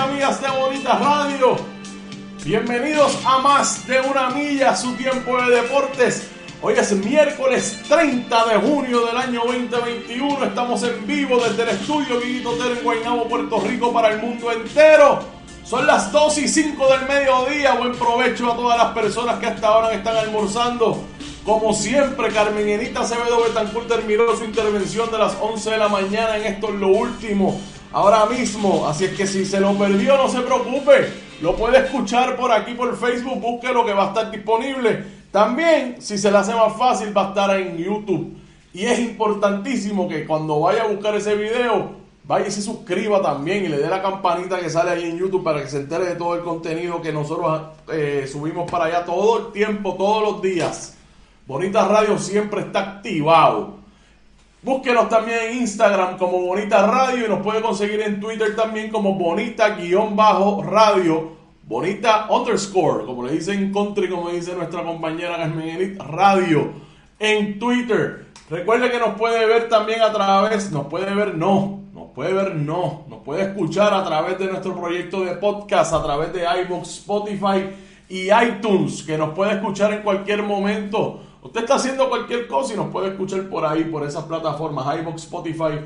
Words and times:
amigas 0.00 0.40
de 0.40 0.48
Bonita 0.48 0.98
Radio. 0.98 1.56
Bienvenidos 2.42 3.18
a 3.26 3.38
más 3.38 3.86
de 3.86 4.00
una 4.00 4.30
milla, 4.30 4.74
su 4.74 4.94
tiempo 4.94 5.36
de 5.42 5.56
deportes. 5.56 6.26
Hoy 6.62 6.74
es 6.78 6.92
miércoles 6.92 7.82
30 7.86 8.46
de 8.46 8.56
junio 8.56 9.04
del 9.04 9.16
año 9.18 9.42
2021. 9.44 10.44
Estamos 10.44 10.82
en 10.84 11.06
vivo 11.06 11.38
desde 11.38 11.64
el 11.64 11.68
estudio 11.70 12.18
Guiguito 12.18 12.52
Tero 12.52 12.76
en 12.76 12.82
Guaynabo, 12.82 13.28
Puerto 13.28 13.60
Rico, 13.60 13.92
para 13.92 14.08
el 14.08 14.22
mundo 14.22 14.50
entero. 14.50 15.20
Son 15.64 15.86
las 15.86 16.10
2 16.10 16.38
y 16.38 16.48
5 16.48 16.88
del 16.88 17.06
mediodía. 17.06 17.74
Buen 17.74 17.92
provecho 17.92 18.52
a 18.52 18.56
todas 18.56 18.78
las 18.78 18.92
personas 18.92 19.38
que 19.38 19.46
hasta 19.46 19.68
ahora 19.68 19.92
están 19.92 20.16
almorzando. 20.16 21.04
Como 21.44 21.74
siempre, 21.74 22.28
Carmen 22.28 22.66
Enita 22.66 23.00
Acevedo 23.00 23.42
Betancourt 23.42 23.88
terminó 23.88 24.34
su 24.34 24.44
intervención 24.44 25.10
de 25.10 25.18
las 25.18 25.36
11 25.40 25.70
de 25.70 25.78
la 25.78 25.88
mañana 25.88 26.38
en 26.38 26.46
esto 26.54 26.68
es 26.68 26.74
lo 26.74 26.88
último, 26.88 27.60
ahora 27.92 28.26
mismo. 28.26 28.86
Así 28.86 29.04
es 29.04 29.12
que 29.12 29.26
si 29.26 29.44
se 29.44 29.60
lo 29.60 29.76
perdió, 29.76 30.16
no 30.16 30.28
se 30.28 30.40
preocupe. 30.40 31.12
Lo 31.40 31.56
puede 31.56 31.78
escuchar 31.78 32.36
por 32.36 32.52
aquí 32.52 32.74
por 32.74 32.96
Facebook, 32.96 33.40
busque 33.40 33.72
lo 33.72 33.84
que 33.84 33.94
va 33.94 34.04
a 34.04 34.08
estar 34.08 34.30
disponible. 34.30 35.20
También, 35.30 35.96
si 36.00 36.18
se 36.18 36.30
le 36.30 36.38
hace 36.38 36.54
más 36.54 36.76
fácil, 36.76 37.16
va 37.16 37.26
a 37.26 37.28
estar 37.28 37.56
en 37.56 37.78
YouTube. 37.78 38.36
Y 38.72 38.84
es 38.84 38.98
importantísimo 38.98 40.08
que 40.08 40.26
cuando 40.26 40.60
vaya 40.60 40.82
a 40.82 40.86
buscar 40.88 41.14
ese 41.14 41.34
video, 41.34 41.92
vaya 42.24 42.46
y 42.46 42.50
se 42.50 42.62
suscriba 42.62 43.20
también 43.22 43.64
y 43.64 43.68
le 43.68 43.78
dé 43.78 43.88
la 43.88 44.02
campanita 44.02 44.60
que 44.60 44.70
sale 44.70 44.90
ahí 44.90 45.04
en 45.04 45.18
YouTube 45.18 45.42
para 45.42 45.62
que 45.62 45.68
se 45.68 45.78
entere 45.78 46.04
de 46.04 46.14
todo 46.14 46.34
el 46.34 46.42
contenido 46.42 47.00
que 47.00 47.12
nosotros 47.12 47.62
eh, 47.92 48.28
subimos 48.30 48.70
para 48.70 48.84
allá 48.84 49.04
todo 49.04 49.46
el 49.46 49.52
tiempo, 49.52 49.94
todos 49.94 50.22
los 50.22 50.42
días. 50.42 50.96
Bonita 51.46 51.88
Radio 51.88 52.18
siempre 52.18 52.60
está 52.60 52.80
activado. 52.80 53.79
Búsquenos 54.62 55.08
también 55.08 55.38
en 55.48 55.58
Instagram 55.60 56.18
como 56.18 56.38
Bonita 56.38 56.86
Radio 56.86 57.24
y 57.24 57.28
nos 57.30 57.40
puede 57.40 57.62
conseguir 57.62 58.02
en 58.02 58.20
Twitter 58.20 58.54
también 58.54 58.90
como 58.90 59.14
Bonita-Radio. 59.14 61.30
Bonita 61.62 62.26
underscore, 62.28 63.06
como 63.06 63.24
le 63.24 63.32
dicen 63.32 63.72
country, 63.72 64.10
como 64.10 64.28
dice 64.28 64.54
nuestra 64.54 64.82
compañera 64.82 65.38
Carmen 65.38 65.96
Radio 65.98 66.72
en 67.18 67.58
Twitter. 67.58 68.26
Recuerde 68.50 68.90
que 68.90 68.98
nos 68.98 69.16
puede 69.16 69.46
ver 69.46 69.70
también 69.70 70.02
a 70.02 70.12
través, 70.12 70.70
nos 70.70 70.88
puede 70.88 71.14
ver 71.14 71.38
no, 71.38 71.80
nos 71.94 72.10
puede 72.10 72.34
ver 72.34 72.54
no, 72.54 73.06
nos 73.08 73.20
puede 73.20 73.44
escuchar 73.44 73.94
a 73.94 74.04
través 74.04 74.38
de 74.38 74.44
nuestro 74.44 74.78
proyecto 74.78 75.22
de 75.22 75.36
podcast, 75.36 75.94
a 75.94 76.02
través 76.02 76.34
de 76.34 76.44
iVoox, 76.64 76.86
Spotify 76.86 77.64
y 78.10 78.28
iTunes, 78.30 79.04
que 79.04 79.16
nos 79.16 79.30
puede 79.30 79.52
escuchar 79.52 79.94
en 79.94 80.02
cualquier 80.02 80.42
momento. 80.42 81.22
Usted 81.42 81.60
está 81.60 81.76
haciendo 81.76 82.08
cualquier 82.08 82.46
cosa 82.46 82.74
y 82.74 82.76
nos 82.76 82.90
puede 82.90 83.08
escuchar 83.08 83.48
por 83.48 83.64
ahí, 83.64 83.84
por 83.84 84.04
esas 84.06 84.24
plataformas, 84.24 84.98
iVoox, 85.00 85.22
Spotify 85.22 85.80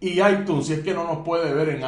y 0.00 0.20
iTunes, 0.20 0.66
si 0.66 0.72
es 0.74 0.80
que 0.80 0.92
no 0.92 1.04
nos 1.04 1.18
puede 1.18 1.54
ver 1.54 1.68
en, 1.68 1.82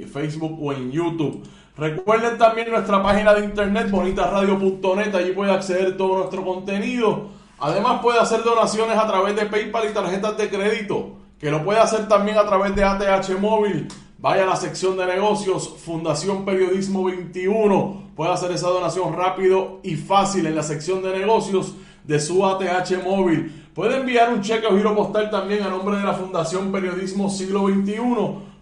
en 0.00 0.08
Facebook 0.08 0.58
o 0.60 0.72
en 0.72 0.90
YouTube. 0.90 1.42
Recuerden 1.76 2.38
también 2.38 2.70
nuestra 2.70 3.02
página 3.02 3.34
de 3.34 3.44
internet 3.44 3.90
bonitasradio.net, 3.90 5.14
allí 5.14 5.32
puede 5.32 5.52
acceder 5.52 5.96
todo 5.96 6.18
nuestro 6.18 6.44
contenido. 6.44 7.28
Además 7.58 8.00
puede 8.02 8.18
hacer 8.18 8.42
donaciones 8.42 8.98
a 8.98 9.06
través 9.06 9.36
de 9.36 9.46
PayPal 9.46 9.88
y 9.88 9.94
tarjetas 9.94 10.36
de 10.36 10.48
crédito, 10.48 11.12
que 11.38 11.50
lo 11.50 11.64
puede 11.64 11.78
hacer 11.78 12.08
también 12.08 12.36
a 12.36 12.46
través 12.46 12.74
de 12.74 12.84
ATH 12.84 13.38
Móvil. 13.38 13.88
Vaya 14.18 14.44
a 14.44 14.46
la 14.46 14.56
sección 14.56 14.96
de 14.96 15.06
negocios, 15.06 15.74
Fundación 15.84 16.44
Periodismo 16.44 17.04
21. 17.04 18.12
Puede 18.14 18.32
hacer 18.32 18.52
esa 18.52 18.68
donación 18.68 19.14
rápido 19.14 19.80
y 19.82 19.96
fácil 19.96 20.46
en 20.46 20.54
la 20.54 20.62
sección 20.62 21.02
de 21.02 21.18
negocios 21.18 21.74
de 22.04 22.20
su 22.20 22.44
ATH 22.44 23.02
móvil. 23.04 23.68
Puede 23.74 23.96
enviar 23.96 24.32
un 24.32 24.42
cheque 24.42 24.66
o 24.66 24.76
giro 24.76 24.94
postal 24.94 25.30
también 25.30 25.62
a 25.62 25.68
nombre 25.68 25.96
de 25.96 26.04
la 26.04 26.12
Fundación 26.12 26.70
Periodismo 26.70 27.30
Siglo 27.30 27.68
XXI 27.68 27.94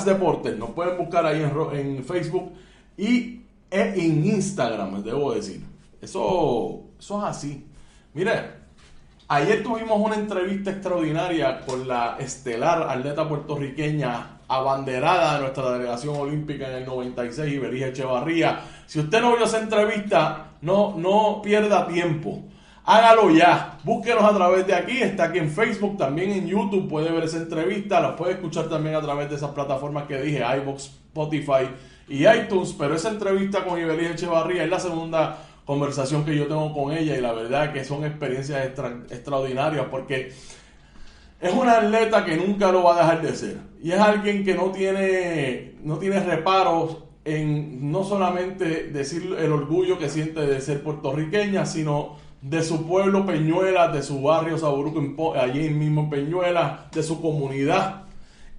Deportes, 0.04 0.56
nos 0.56 0.70
pueden 0.70 0.96
buscar 0.96 1.26
ahí 1.26 1.42
en, 1.42 2.04
Facebook 2.04 2.52
y 2.96 3.40
en 3.70 4.24
Instagram, 4.24 5.02
debo 5.02 5.34
decir. 5.34 5.62
Eso, 6.00 6.84
eso 6.98 7.18
es 7.18 7.24
así. 7.24 7.66
Mire, 8.14 8.60
Ayer 9.32 9.62
tuvimos 9.62 10.00
una 10.00 10.16
entrevista 10.16 10.72
extraordinaria 10.72 11.60
con 11.60 11.86
la 11.86 12.16
estelar 12.18 12.82
atleta 12.90 13.28
puertorriqueña 13.28 14.40
abanderada 14.48 15.34
de 15.34 15.40
nuestra 15.42 15.70
delegación 15.70 16.16
olímpica 16.16 16.68
en 16.68 16.78
el 16.78 16.84
96, 16.84 17.54
Iberia 17.54 17.86
Echevarría. 17.86 18.60
Si 18.86 18.98
usted 18.98 19.20
no 19.20 19.36
vio 19.36 19.44
esa 19.44 19.60
entrevista, 19.60 20.54
no, 20.62 20.96
no 20.96 21.40
pierda 21.40 21.86
tiempo. 21.86 22.42
Hágalo 22.84 23.30
ya. 23.30 23.78
Búsquenos 23.84 24.24
a 24.24 24.34
través 24.34 24.66
de 24.66 24.74
aquí. 24.74 25.02
Está 25.02 25.24
aquí 25.24 25.38
en 25.38 25.50
Facebook, 25.50 25.96
también 25.96 26.30
en 26.30 26.46
YouTube. 26.46 26.88
Puede 26.88 27.12
ver 27.12 27.24
esa 27.24 27.38
entrevista. 27.38 28.00
La 28.00 28.16
puede 28.16 28.32
escuchar 28.32 28.68
también 28.68 28.96
a 28.96 29.00
través 29.00 29.28
de 29.28 29.36
esas 29.36 29.50
plataformas 29.50 30.04
que 30.04 30.20
dije, 30.20 30.42
iVoox, 30.58 30.84
Spotify 30.84 31.68
y 32.08 32.26
iTunes. 32.26 32.74
Pero 32.78 32.94
esa 32.94 33.10
entrevista 33.10 33.64
con 33.64 33.78
Iberia 33.80 34.10
Echevarría 34.10 34.64
es 34.64 34.70
la 34.70 34.80
segunda 34.80 35.38
conversación 35.70 36.24
que 36.24 36.36
yo 36.36 36.48
tengo 36.48 36.72
con 36.72 36.92
ella 36.92 37.16
y 37.16 37.20
la 37.20 37.32
verdad 37.32 37.72
que 37.72 37.84
son 37.84 38.04
experiencias 38.04 38.72
extraordinarias 39.10 39.86
porque 39.88 40.32
es 41.40 41.54
una 41.54 41.78
atleta 41.78 42.24
que 42.24 42.36
nunca 42.36 42.72
lo 42.72 42.82
va 42.82 42.94
a 42.94 43.02
dejar 43.02 43.22
de 43.22 43.36
ser 43.36 43.56
y 43.80 43.92
es 43.92 44.00
alguien 44.00 44.44
que 44.44 44.54
no 44.54 44.72
tiene 44.72 45.74
no 45.84 45.98
tiene 45.98 46.18
reparos 46.18 47.04
en 47.24 47.92
no 47.92 48.02
solamente 48.02 48.88
decir 48.88 49.36
el 49.38 49.52
orgullo 49.52 49.96
que 49.96 50.08
siente 50.08 50.40
de 50.40 50.60
ser 50.60 50.82
puertorriqueña 50.82 51.64
sino 51.66 52.16
de 52.42 52.62
su 52.62 52.86
pueblo 52.86 53.26
Peñuelas, 53.26 53.92
de 53.92 54.02
su 54.02 54.22
barrio 54.22 54.58
Saburuco, 54.58 55.34
allí 55.34 55.70
mismo 55.70 56.02
en 56.02 56.10
Peñuelas, 56.10 56.90
de 56.92 57.02
su 57.02 57.20
comunidad. 57.20 58.04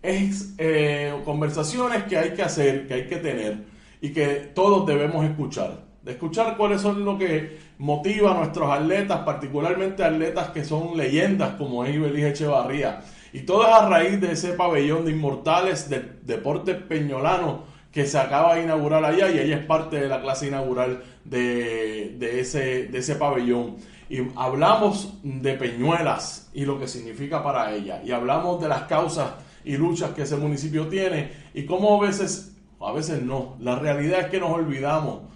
Es 0.02 0.54
eh, 0.58 1.14
conversaciones 1.26 2.04
que 2.04 2.18
hay 2.18 2.34
que 2.34 2.42
hacer, 2.42 2.88
que 2.88 2.94
hay 2.96 3.08
que 3.08 3.18
tener 3.18 3.66
y 4.02 4.12
que 4.14 4.52
todos 4.54 4.86
debemos 4.88 5.24
escuchar 5.26 5.92
de 6.04 6.14
escuchar 6.14 6.58
cuáles 6.58 6.82
son 6.82 7.06
lo 7.06 7.18
que 7.18 7.60
motiva 7.78 8.32
a 8.32 8.38
nuestros 8.40 8.72
atletas, 8.72 9.20
particularmente 9.20 10.04
atletas 10.04 10.50
que 10.50 10.64
son 10.64 10.98
leyendas 10.98 11.54
como 11.56 11.86
es 11.86 11.96
Ibeliz 11.96 12.26
Echevarría. 12.26 13.02
Y 13.34 13.42
todo 13.42 13.68
es 13.68 13.74
a 13.74 13.88
raíz 13.88 14.20
de 14.20 14.32
ese 14.32 14.54
pabellón 14.54 15.06
de 15.06 15.12
inmortales 15.12 15.90
del 15.90 16.20
deporte 16.24 16.74
peñolano 16.76 17.64
que 17.92 18.06
se 18.06 18.18
acaba 18.18 18.56
de 18.56 18.64
inaugurar 18.64 19.04
allá 19.04 19.30
y 19.30 19.40
ella 19.40 19.58
es 19.58 19.66
parte 19.66 19.98
de 19.98 20.08
la 20.08 20.22
clase 20.22 20.48
inaugural 20.48 21.04
de, 21.26 22.40
ese, 22.40 22.88
de 22.88 22.98
ese 22.98 23.16
pabellón. 23.16 23.76
Y 24.10 24.20
hablamos 24.36 25.14
de 25.24 25.54
Peñuelas 25.54 26.50
y 26.54 26.66
lo 26.66 26.80
que 26.80 26.88
significa 26.88 27.44
para 27.44 27.74
ella. 27.74 28.02
Y 28.04 28.12
hablamos 28.12 28.62
de 28.62 28.70
las 28.70 28.84
causas 28.84 29.32
y 29.64 29.78
luchas 29.78 30.12
que 30.12 30.24
ese 30.24 30.38
municipio 30.38 30.88
tiene 30.88 31.32
y 31.54 31.66
cómo 31.66 32.02
a 32.02 32.08
veces, 32.08 32.56
a 32.80 32.92
veces 32.92 33.22
no, 33.22 33.56
la 33.60 33.78
realidad 33.78 34.22
es 34.22 34.26
que 34.28 34.40
nos 34.40 34.52
olvidamos 34.52 35.32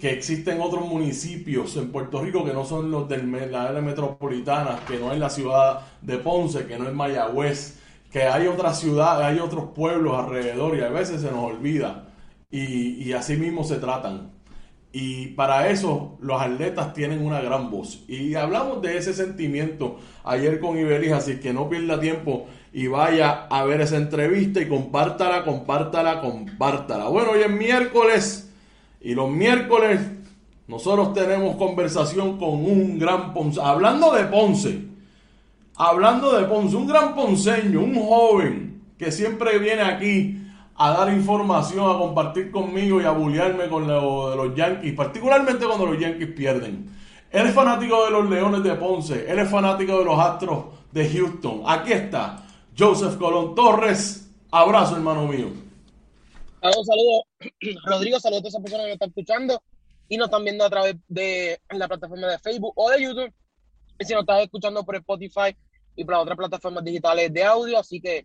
que 0.00 0.10
existen 0.10 0.60
otros 0.60 0.86
municipios 0.86 1.76
en 1.76 1.90
Puerto 1.90 2.20
Rico 2.20 2.44
que 2.44 2.52
no 2.52 2.64
son 2.64 2.90
los 2.90 3.08
de 3.08 3.22
la 3.50 3.64
área 3.64 3.80
metropolitana, 3.80 4.80
que 4.86 4.98
no 4.98 5.12
es 5.12 5.18
la 5.18 5.30
ciudad 5.30 5.80
de 6.02 6.18
Ponce, 6.18 6.66
que 6.66 6.78
no 6.78 6.86
es 6.86 6.94
Mayagüez, 6.94 7.78
que 8.10 8.22
hay 8.22 8.46
otras 8.46 8.78
ciudades, 8.80 9.26
hay 9.26 9.38
otros 9.38 9.70
pueblos 9.74 10.18
alrededor 10.18 10.76
y 10.76 10.80
a 10.80 10.88
veces 10.88 11.20
se 11.20 11.30
nos 11.30 11.44
olvida 11.44 12.08
y, 12.50 13.12
así 13.12 13.36
mismo 13.36 13.64
se 13.64 13.76
tratan. 13.76 14.32
Y 14.90 15.28
para 15.28 15.68
eso 15.68 16.16
los 16.20 16.40
atletas 16.40 16.94
tienen 16.94 17.24
una 17.24 17.40
gran 17.40 17.70
voz. 17.70 18.04
Y 18.08 18.34
hablamos 18.34 18.80
de 18.80 18.96
ese 18.96 19.12
sentimiento 19.12 19.98
ayer 20.24 20.58
con 20.60 20.78
Ibelis, 20.78 21.12
así 21.12 21.40
que 21.40 21.52
no 21.52 21.68
pierda 21.68 22.00
tiempo 22.00 22.46
y 22.72 22.86
vaya 22.86 23.46
a 23.50 23.64
ver 23.64 23.82
esa 23.82 23.96
entrevista 23.96 24.60
y 24.60 24.68
compártala, 24.68 25.44
compártala, 25.44 26.20
compártala. 26.22 27.08
Bueno, 27.08 27.32
hoy 27.32 27.40
es 27.40 27.50
miércoles 27.50 28.50
y 29.00 29.14
los 29.14 29.30
miércoles 29.30 30.00
nosotros 30.66 31.14
tenemos 31.14 31.56
conversación 31.56 32.38
con 32.38 32.50
un 32.50 32.98
gran 32.98 33.32
Ponce. 33.32 33.60
Hablando 33.60 34.12
de 34.12 34.24
Ponce. 34.24 34.88
Hablando 35.80 36.36
de 36.36 36.44
Ponce, 36.46 36.74
un 36.74 36.88
gran 36.88 37.14
ponceño, 37.14 37.80
un 37.80 37.94
joven 37.94 38.82
que 38.98 39.12
siempre 39.12 39.60
viene 39.60 39.82
aquí 39.82 40.36
a 40.74 40.90
dar 40.90 41.12
información, 41.12 41.88
a 41.88 41.96
compartir 41.96 42.50
conmigo 42.50 43.00
y 43.00 43.04
a 43.04 43.12
bullearme 43.12 43.68
con 43.68 43.86
lo 43.86 44.30
de 44.30 44.36
los 44.36 44.56
Yankees, 44.56 44.92
particularmente 44.94 45.64
cuando 45.66 45.86
los 45.86 46.00
Yankees 46.00 46.32
pierden. 46.34 46.90
Él 47.30 47.46
es 47.46 47.54
fanático 47.54 48.04
de 48.06 48.10
los 48.10 48.28
Leones 48.28 48.64
de 48.64 48.74
Ponce, 48.74 49.30
él 49.30 49.38
es 49.38 49.48
fanático 49.48 50.00
de 50.00 50.04
los 50.04 50.18
Astros 50.18 50.64
de 50.90 51.08
Houston. 51.10 51.62
Aquí 51.64 51.92
está 51.92 52.44
Joseph 52.76 53.16
Colón 53.16 53.54
Torres. 53.54 54.28
Abrazo, 54.50 54.96
hermano 54.96 55.28
mío. 55.28 55.52
Saludos, 56.60 56.86
saludos. 56.86 57.22
Rodrigo, 57.84 58.18
saludos 58.18 58.40
a 58.40 58.42
todas 58.42 58.54
esas 58.54 58.62
personas 58.62 58.84
que 58.84 58.88
nos 58.88 58.94
están 58.94 59.08
escuchando 59.10 59.62
y 60.08 60.16
nos 60.16 60.26
están 60.26 60.42
viendo 60.42 60.64
a 60.64 60.70
través 60.70 60.96
de 61.06 61.60
la 61.70 61.86
plataforma 61.86 62.26
de 62.26 62.38
Facebook 62.40 62.72
o 62.74 62.90
de 62.90 63.00
YouTube. 63.00 63.32
Y 64.00 64.04
si 64.04 64.12
nos 64.12 64.22
estás 64.22 64.42
escuchando 64.42 64.84
por 64.84 64.96
Spotify 64.96 65.54
y 65.98 66.04
por 66.04 66.14
las 66.14 66.22
otras 66.22 66.38
plataformas 66.38 66.84
digitales 66.84 67.32
de 67.32 67.42
audio, 67.42 67.76
así 67.76 68.00
que 68.00 68.24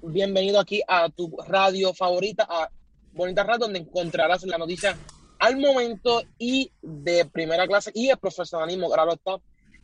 bienvenido 0.00 0.60
aquí 0.60 0.80
a 0.86 1.08
tu 1.08 1.36
radio 1.44 1.92
favorita, 1.92 2.46
a 2.48 2.70
Bonita 3.12 3.42
Radio, 3.42 3.66
donde 3.66 3.80
encontrarás 3.80 4.44
la 4.44 4.56
noticia 4.56 4.96
al 5.40 5.56
momento 5.56 6.22
y 6.38 6.70
de 6.80 7.24
primera 7.24 7.66
clase 7.66 7.90
y 7.96 8.10
el 8.10 8.16
profesionalismo, 8.16 8.88
claro 8.88 9.14
está, 9.14 9.38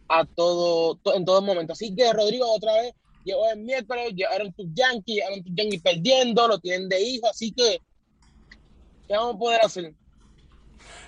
a 0.09 0.25
todo, 0.25 1.01
en 1.17 1.25
todo 1.25 1.43
momento. 1.43 1.73
Así 1.73 1.93
que, 1.97 2.13
Rodrigo, 2.13 2.47
otra 2.49 2.75
vez, 2.75 2.95
llegó 3.25 3.51
el 3.51 3.59
miércoles, 3.59 4.13
llegaron 4.15 4.53
tus 4.53 4.67
Yankees, 4.73 5.17
llegaron 5.17 5.43
tus 5.43 5.53
Yankees 5.53 5.83
perdiendo, 5.83 6.47
lo 6.47 6.61
tienen 6.61 6.89
de 6.89 7.03
hijo, 7.03 7.29
así 7.29 7.51
que, 7.51 7.83
¿qué 9.09 9.17
vamos 9.17 9.35
a 9.35 9.39
poder 9.39 9.61
hacer? 9.65 9.93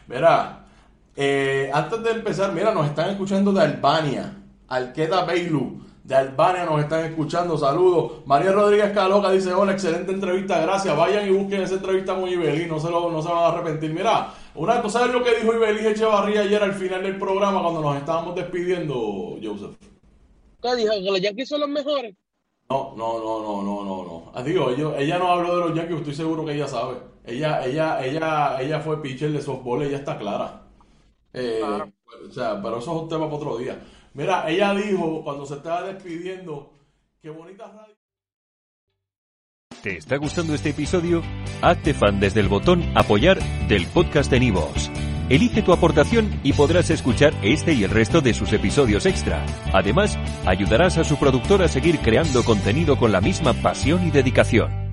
Mira, 0.09 0.67
eh, 1.15 1.71
antes 1.73 2.03
de 2.03 2.11
empezar, 2.11 2.53
mira, 2.53 2.75
nos 2.75 2.89
están 2.89 3.11
escuchando 3.11 3.53
de 3.53 3.61
Albania, 3.61 4.37
Alqueda 4.67 5.25
Beilu 5.25 5.87
de 6.09 6.17
Albania 6.17 6.65
nos 6.65 6.81
están 6.81 7.05
escuchando. 7.05 7.59
Saludos. 7.59 8.25
María 8.25 8.51
Rodríguez 8.51 8.93
Caloca 8.93 9.31
dice: 9.31 9.53
Hola, 9.53 9.73
excelente 9.73 10.11
entrevista, 10.11 10.59
gracias. 10.59 10.97
Vayan 10.97 11.29
y 11.29 11.33
busquen 11.33 11.61
esa 11.63 11.75
entrevista 11.75 12.15
con 12.15 12.27
Ibelí, 12.29 12.65
no 12.67 12.81
se, 12.81 12.91
lo, 12.91 13.11
no 13.11 13.21
se 13.21 13.29
van 13.29 13.39
a 13.39 13.49
arrepentir. 13.49 13.93
Mira, 13.93 14.33
una 14.55 14.81
cosa 14.81 15.05
es 15.05 15.13
lo 15.13 15.23
que 15.23 15.35
dijo 15.39 15.53
Ibelí 15.53 15.87
Echevarría 15.87 16.41
ayer 16.41 16.63
al 16.63 16.73
final 16.73 17.03
del 17.03 17.19
programa 17.19 17.61
cuando 17.63 17.83
nos 17.83 17.97
estábamos 17.97 18.35
despidiendo, 18.35 19.37
Joseph. 19.43 19.77
¿Qué 20.63 20.77
dijo? 20.77 20.93
¿Que 20.93 21.11
los 21.11 21.21
Yankees 21.21 21.49
son 21.49 21.61
los 21.61 21.69
mejores? 21.69 22.15
No, 22.71 22.95
no, 22.97 23.19
no, 23.19 23.43
no, 23.43 23.63
no, 23.63 23.85
no, 23.85 24.05
no. 24.05 24.33
Ah, 24.35 24.43
digo, 24.43 24.71
ella 24.71 25.19
no 25.19 25.31
habló 25.31 25.55
de 25.57 25.69
los 25.69 25.75
Yankees, 25.77 25.99
estoy 25.99 26.15
seguro 26.15 26.45
que 26.47 26.55
ella 26.55 26.69
sabe. 26.69 26.97
Ella, 27.25 27.65
ella, 27.67 28.03
ella, 28.05 28.61
ella 28.63 28.81
fue 28.81 29.03
pitcher 29.03 29.31
de 29.31 29.43
softball, 29.43 29.83
ella 29.83 29.99
está 29.99 30.17
clara. 30.19 30.63
Eh, 31.35 31.63
O 32.29 32.33
sea, 32.33 32.61
pero 32.63 32.79
eso 32.79 32.97
es 32.97 33.03
un 33.03 33.09
tema 33.09 33.27
para 33.27 33.37
otro 33.37 33.59
día. 33.59 33.79
Mira, 34.19 34.51
ella 34.51 34.75
dijo 34.75 35.23
cuando 35.23 35.47
se 35.47 35.55
estaba 35.55 35.85
despidiendo, 35.85 36.73
qué 37.23 37.31
bonita 37.31 37.69
radio. 37.69 37.95
¿Te 39.81 39.97
está 39.97 40.17
gustando 40.17 40.55
este 40.55 40.71
episodio? 40.71 41.23
Hazte 41.63 41.95
fan 41.95 42.19
desde 42.19 42.41
el 42.41 42.49
botón 42.49 42.83
apoyar 42.97 43.39
del 43.69 43.87
podcast 43.87 44.29
de 44.29 44.41
Nivos. 44.41 44.91
Elige 45.29 45.63
tu 45.63 45.73
aportación 45.73 46.41
y 46.43 46.53
podrás 46.53 46.91
escuchar 46.91 47.33
este 47.43 47.75
y 47.75 47.85
el 47.85 47.91
resto 47.91 48.21
de 48.21 48.35
sus 48.35 48.53
episodios 48.53 49.07
extra. 49.07 49.47
Además, 49.73 50.19
ayudarás 50.45 50.99
a 50.99 51.05
su 51.05 51.17
productor 51.17 51.63
a 51.63 51.69
seguir 51.69 52.01
creando 52.01 52.43
contenido 52.43 52.99
con 52.99 53.13
la 53.13 53.21
misma 53.21 53.53
pasión 53.53 54.05
y 54.05 54.11
dedicación. 54.11 54.88